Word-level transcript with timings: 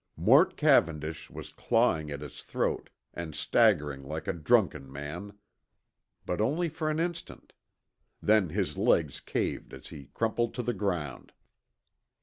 Mort 0.17 0.57
Cavendish 0.57 1.29
was 1.29 1.51
clawing 1.53 2.09
at 2.09 2.21
his 2.21 2.41
throat 2.41 2.89
and 3.13 3.35
staggering 3.35 4.01
like 4.01 4.27
a 4.27 4.33
drunken 4.33 4.91
man. 4.91 5.37
But 6.25 6.41
only 6.41 6.69
for 6.69 6.89
an 6.89 6.99
instant. 6.99 7.53
Then 8.19 8.49
his 8.49 8.79
legs 8.79 9.19
caved 9.19 9.75
as 9.75 9.89
he 9.89 10.05
crumpled 10.15 10.55
to 10.55 10.63
the 10.63 10.73
ground. 10.73 11.33